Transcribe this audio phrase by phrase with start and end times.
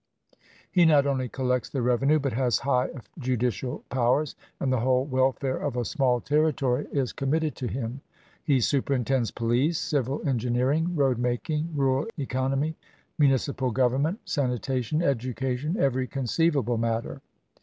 [0.71, 5.57] He not only collects the revenue, but has high judicial powers, and the whole welfare
[5.57, 8.01] of a small territory is committed to him.
[8.43, 12.75] He superintends police, civil engi neering, road making, rural economy,
[13.19, 17.21] municipal govern ment, sanitation, education, every conceivable matter.